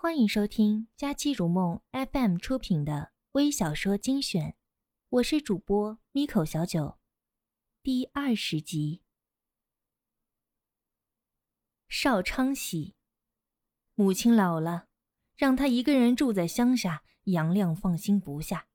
[0.00, 4.54] 欢迎收听佳期如梦 FM 出品的微小说精选，
[5.08, 6.98] 我是主播 Miko 小九，
[7.82, 9.02] 第二十集。
[11.88, 12.94] 邵昌喜，
[13.96, 14.84] 母亲老了，
[15.36, 18.66] 让他一个人住在乡下，杨亮放心不下。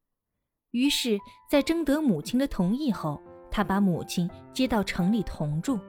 [0.72, 1.18] 于是，
[1.50, 5.80] 在征得母亲的同意后，他把母亲接到城里同住。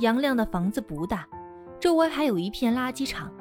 [0.00, 1.26] 杨亮的房子不大，
[1.80, 3.32] 周围还有一片垃圾场。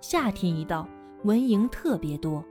[0.00, 0.88] 夏天一到，
[1.24, 2.42] 蚊蝇特别多，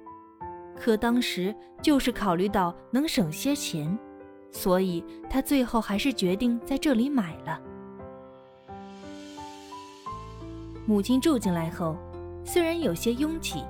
[0.76, 3.98] 可当时就是考虑到能省些钱，
[4.52, 7.60] 所以他最后还是决定在这里买了。
[10.86, 11.98] 母亲住进来后，
[12.46, 13.64] 虽然有些拥挤，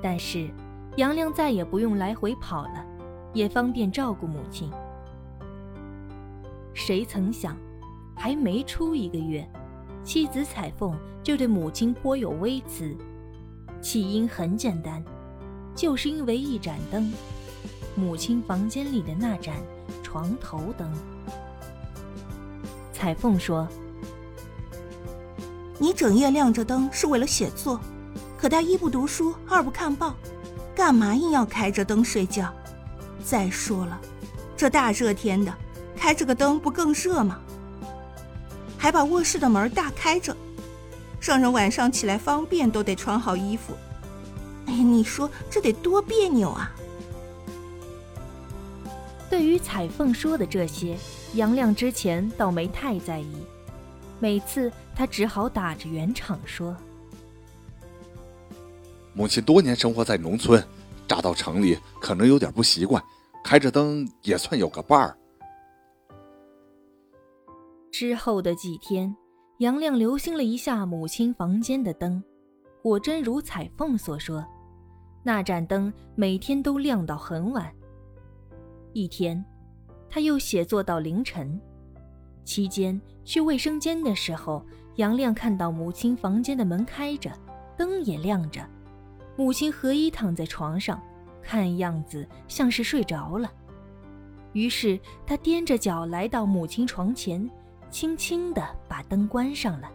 [0.00, 0.48] 但是
[0.96, 2.86] 杨亮再也不用来回跑了，
[3.32, 4.70] 也方便照顾母亲。
[6.72, 7.56] 谁曾想，
[8.16, 9.48] 还没出一个月，
[10.04, 12.96] 妻子彩凤就对母亲颇有微词。
[13.80, 15.02] 起因很简单，
[15.74, 17.12] 就是因为一盏灯，
[17.94, 19.54] 母亲房间里的那盏
[20.02, 20.92] 床头灯。
[22.92, 23.66] 彩凤说
[25.78, 27.80] ：“你整夜亮着灯是为了写作，
[28.36, 30.14] 可他一不读书，二不看报，
[30.74, 32.52] 干嘛硬要开着灯睡觉？
[33.24, 34.00] 再说了，
[34.56, 35.54] 这大热天的，
[35.96, 37.38] 开着个灯不更热吗？
[38.76, 40.36] 还把卧室的门大开着。”
[41.20, 43.74] 让人晚上起来方便，都得穿好衣服。
[44.66, 46.70] 哎，你说这得多别扭啊！
[49.30, 50.96] 对于彩凤说的这些，
[51.34, 53.32] 杨亮之前倒没太在意，
[54.18, 56.76] 每次他只好打着圆场说
[59.12, 60.62] ：“母亲多年生活在农村，
[61.06, 63.02] 乍到城里可能有点不习惯，
[63.44, 65.16] 开着灯也算有个伴儿。”
[67.92, 69.14] 之后的几天。
[69.58, 72.22] 杨亮留心了一下母亲房间的灯，
[72.80, 74.46] 果真如彩凤所说，
[75.24, 77.68] 那盏灯每天都亮到很晚。
[78.92, 79.44] 一天，
[80.08, 81.60] 他又写作到凌晨，
[82.44, 84.64] 期间去卫生间的时候，
[84.94, 87.28] 杨亮看到母亲房间的门开着，
[87.76, 88.64] 灯也亮着，
[89.36, 91.02] 母亲合衣躺在床上，
[91.42, 93.50] 看样子像是睡着了。
[94.52, 97.50] 于是他踮着脚来到母亲床前。
[97.90, 99.90] 轻轻地把灯关上了，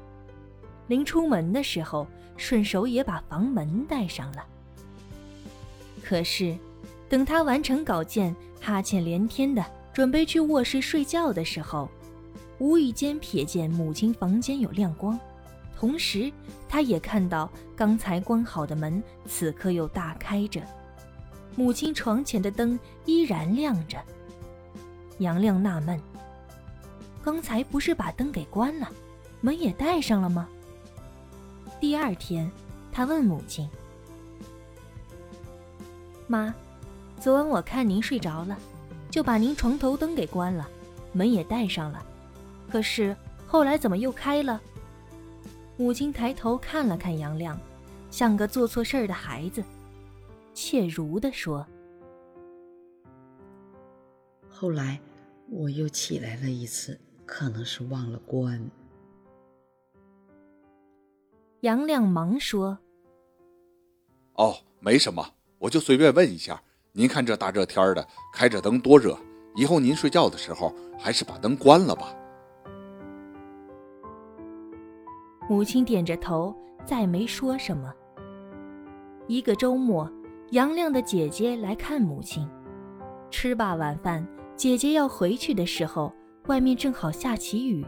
[0.88, 4.46] 临出门的时候，顺手也把房门带上了。
[6.04, 6.58] 可是，
[7.08, 11.90] 等他完成稿件，哈欠连天的准备去卧室睡觉的时候，
[12.60, 15.20] 无意间瞥见母亲房间有亮光，
[15.78, 16.32] 同时
[16.68, 20.62] 他也看到刚才关好的门此刻又大开着，
[21.56, 23.98] 母亲床前的灯依然亮着。
[25.20, 26.00] 杨亮纳闷。
[27.24, 28.92] 刚才不是把灯给关了，
[29.40, 30.50] 门也带上了吗？
[31.80, 32.52] 第二天，
[32.92, 33.68] 他问母亲
[36.28, 36.54] ：“妈，
[37.22, 38.58] 昨晚我看您睡着了，
[39.10, 40.68] 就把您床头灯给关了，
[41.14, 42.06] 门也带上了。
[42.70, 43.16] 可是
[43.48, 44.62] 后来怎么又开了？”
[45.78, 47.58] 母亲抬头看了看杨亮，
[48.12, 49.64] 像个做错事儿的孩子，
[50.54, 51.66] 怯如的说
[54.50, 55.00] ：“后来
[55.50, 58.70] 我又起来了一次。”可能是忘了关。
[61.62, 62.78] 杨亮忙说
[64.36, 65.26] ：“哦，没什么，
[65.60, 66.62] 我就随便问一下。
[66.92, 69.18] 您看这大热天的，开着灯多热，
[69.56, 72.14] 以后您睡觉的时候还是把灯关了吧。”
[75.50, 76.56] 母亲点着头，
[76.86, 77.94] 再没说什么。
[79.28, 80.12] 一个周末，
[80.52, 82.48] 杨亮的姐姐来看母亲，
[83.32, 86.14] 吃罢晚饭，姐姐要回去的时候。
[86.48, 87.86] 外面正好下起雨，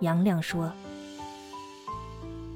[0.00, 0.70] 杨亮说：“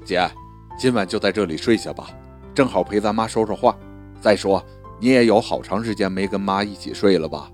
[0.05, 0.29] 姐，
[0.77, 2.11] 今晚就在这里睡下吧，
[2.53, 3.75] 正好陪咱妈说说话。
[4.21, 4.63] 再说，
[4.99, 7.51] 你也有好长时间没跟妈一起睡了吧？”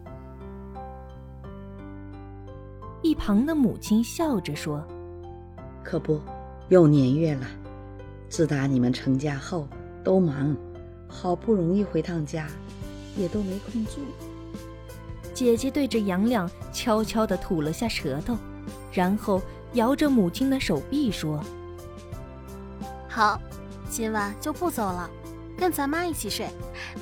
[3.01, 4.85] 一旁的母亲笑着说
[5.81, 6.19] ：“可不，
[6.67, 7.47] 又年月了。
[8.27, 9.69] 自打你们成家后，
[10.03, 10.53] 都忙，
[11.07, 12.45] 好不容易回趟家，
[13.15, 14.01] 也都没空住。”
[15.33, 18.37] 姐姐对着杨亮悄悄地吐了下舌头，
[18.91, 19.41] 然后
[19.73, 21.43] 摇着母亲的手臂说
[23.09, 23.41] ：“好，
[23.89, 25.09] 今晚就不走了，
[25.57, 26.47] 跟咱妈一起睡，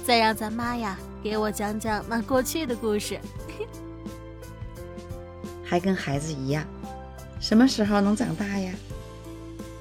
[0.06, 3.20] 再让咱妈呀给我讲讲那过去的故事。
[5.64, 6.66] ”还跟孩子一样，
[7.42, 8.74] 什么时候能长大呀？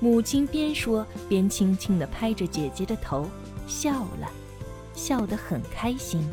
[0.00, 3.28] 母亲边说边轻轻地拍着姐姐的头，
[3.68, 4.28] 笑了，
[4.94, 6.28] 笑得很开心。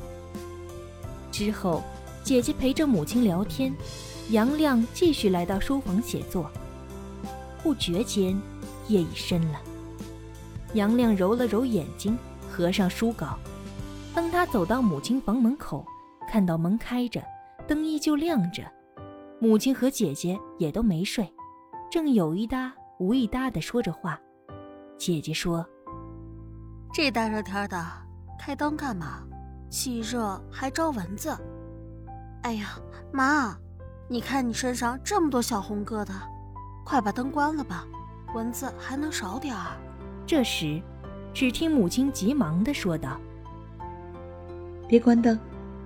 [1.32, 1.84] 之后。
[2.28, 3.74] 姐姐陪着母亲聊天，
[4.32, 6.52] 杨亮继续来到书房写作。
[7.64, 8.38] 不觉间，
[8.90, 9.58] 夜已深了。
[10.74, 12.18] 杨亮揉了揉眼睛，
[12.52, 13.40] 合上书稿。
[14.14, 15.86] 当他走到母亲房门口，
[16.30, 17.24] 看到门开着，
[17.66, 18.62] 灯依旧亮着，
[19.40, 21.34] 母亲和姐姐也都没睡，
[21.90, 24.20] 正有一搭无一搭的说着话。
[24.98, 25.66] 姐姐说
[26.94, 27.82] ：“这大热天的，
[28.38, 29.24] 开灯干嘛？
[29.70, 31.34] 气热还招蚊子。
[32.48, 32.80] 哎呀，
[33.12, 33.58] 妈，
[34.08, 36.14] 你看你身上这么多小红疙瘩，
[36.86, 37.86] 快把灯关了吧，
[38.34, 39.76] 蚊子还能少点儿。”
[40.26, 40.82] 这时，
[41.34, 43.20] 只听母亲急忙的说道
[44.88, 45.38] ：“别关灯，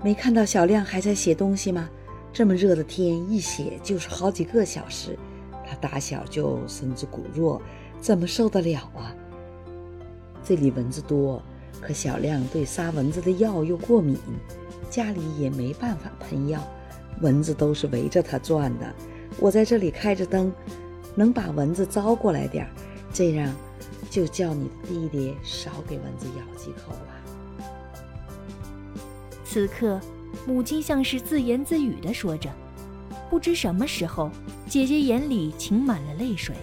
[0.04, 1.90] 没看到小亮还在写东西吗？
[2.32, 5.18] 这么热的天，一写就是好几个小时。
[5.66, 7.60] 他打小就身子骨弱，
[8.00, 9.10] 怎么受得了啊？
[10.44, 11.42] 这里蚊子多，
[11.80, 14.18] 可小亮对杀蚊子的药又过敏，
[14.90, 16.62] 家里也没办法喷药，
[17.22, 18.94] 蚊子都是围着他转的。
[19.40, 20.52] 我在这里开着灯，
[21.16, 22.72] 能把蚊子招过来点儿，
[23.14, 23.54] 这样。”
[24.10, 27.08] 就叫你弟弟少给蚊子咬几口了。
[29.46, 30.02] 此刻，
[30.46, 32.50] 母亲像是自言自语的说着，
[33.30, 34.30] 不知什么时候，
[34.68, 36.54] 姐姐眼里噙满了泪水，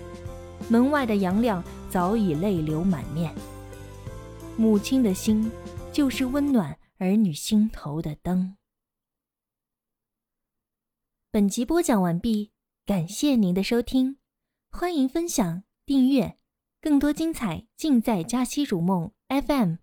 [0.69, 3.33] 门外的杨亮早已泪流满面。
[4.61, 5.53] 母亲的心，
[5.93, 8.57] 就是温暖儿女心头的灯。
[11.31, 12.51] 本集播讲完毕，
[12.85, 14.19] 感谢您的收听，
[14.73, 16.39] 欢迎分享、订阅。
[16.81, 19.13] 更多精彩尽在《佳期如梦》
[19.43, 19.77] FM。